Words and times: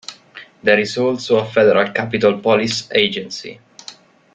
There 0.63 0.79
is 0.79 0.97
also 0.97 1.35
a 1.37 1.45
federal 1.45 1.91
capitol 1.93 2.39
police 2.41 2.89
agency. 2.91 3.59